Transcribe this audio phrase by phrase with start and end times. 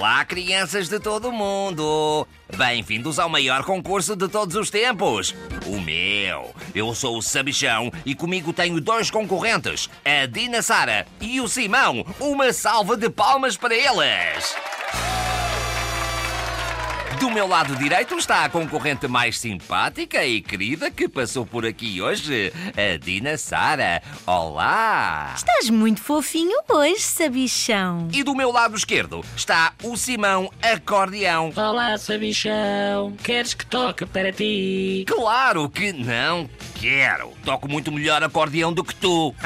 [0.00, 2.26] Olá, crianças de todo o mundo!
[2.56, 5.34] Bem-vindos ao maior concurso de todos os tempos!
[5.66, 6.54] O meu!
[6.74, 12.02] Eu sou o Sabichão e comigo tenho dois concorrentes, a Dina Sara e o Simão.
[12.18, 14.56] Uma salva de palmas para eles!
[17.20, 22.00] Do meu lado direito está a concorrente mais simpática e querida que passou por aqui
[22.00, 24.02] hoje, a Dina Sara.
[24.26, 25.34] Olá!
[25.36, 28.08] Estás muito fofinho hoje, sabichão.
[28.10, 31.52] E do meu lado esquerdo está o Simão Acordeão.
[31.54, 33.14] Olá, sabichão.
[33.22, 35.04] Queres que toque para ti?
[35.06, 37.34] Claro que não quero.
[37.44, 39.34] Toco muito melhor acordeão do que tu.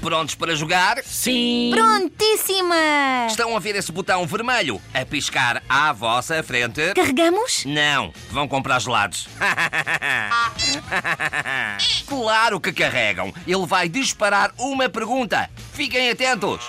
[0.00, 0.98] Prontos para jogar?
[1.04, 1.70] Sim.
[1.72, 3.26] Prontíssima!
[3.28, 6.92] Estão a ver esse botão vermelho a piscar à vossa frente?
[6.94, 7.64] Carregamos?
[7.64, 9.28] Não, vão comprar gelados.
[12.06, 13.32] claro que carregam.
[13.46, 15.48] Ele vai disparar uma pergunta.
[15.72, 16.64] Fiquem atentos.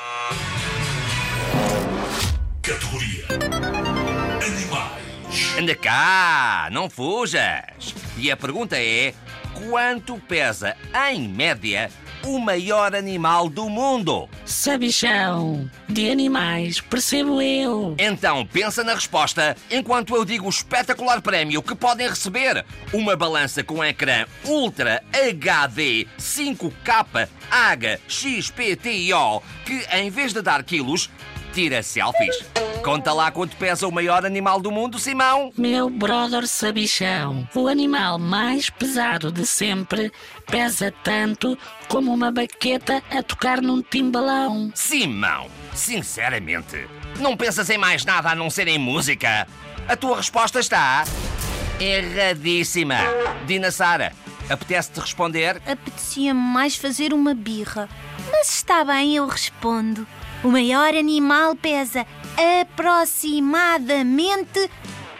[2.61, 3.25] Categoria
[4.45, 5.57] Animais.
[5.57, 7.93] Anda cá, não fujas.
[8.17, 9.13] E a pergunta é:
[9.53, 10.75] quanto pesa,
[11.09, 11.89] em média,
[12.27, 14.27] o maior animal do mundo?
[14.45, 15.69] Sabichão.
[15.87, 17.95] De animais, percebo eu.
[17.97, 23.63] Então pensa na resposta enquanto eu digo o espetacular prémio que podem receber: uma balança
[23.63, 31.09] com ecrã Ultra HD 5K AGA XPTO que, em vez de dar quilos,
[31.57, 32.45] tira selfies.
[32.83, 35.51] Conta lá quanto pesa o maior animal do mundo, Simão.
[35.57, 40.11] Meu brother sabichão, o animal mais pesado de sempre,
[40.45, 44.71] pesa tanto como uma baqueta a tocar num timbalão.
[44.75, 46.87] Simão, sinceramente,
[47.19, 49.47] não pensas em mais nada a não ser em música?
[49.87, 51.05] A tua resposta está
[51.79, 52.97] erradíssima.
[53.47, 54.13] Dina Sara,
[54.49, 55.61] apetece-te responder?
[55.65, 57.89] Apetecia-me mais fazer uma birra.
[58.31, 60.05] Mas está bem, eu respondo.
[60.43, 62.05] O maior animal pesa
[62.61, 64.69] aproximadamente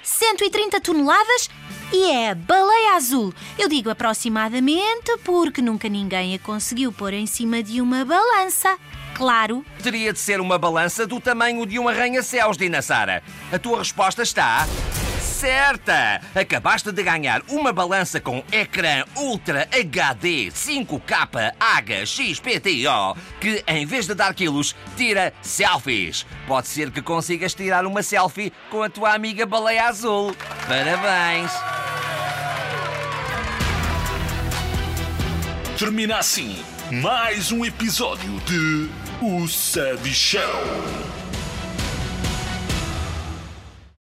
[0.03, 1.49] 130 toneladas
[1.91, 3.33] e é a baleia azul.
[3.57, 8.77] Eu digo aproximadamente porque nunca ninguém a conseguiu pôr em cima de uma balança.
[9.15, 13.23] Claro, Teria de ser uma balança do tamanho de um arranha-céus, Dina Sara.
[13.51, 14.67] A tua resposta está.
[15.39, 16.19] Certa!
[16.33, 24.07] Acabaste de ganhar uma balança com ecrã Ultra HD 5K AGA XPTO que, em vez
[24.07, 26.25] de dar quilos, tira selfies.
[26.47, 30.35] Pode ser que consigas tirar uma selfie com a tua amiga baleia azul.
[30.67, 31.51] Parabéns!
[35.77, 36.57] Termina assim
[36.91, 38.89] mais um episódio de
[39.21, 40.41] O Sabichão.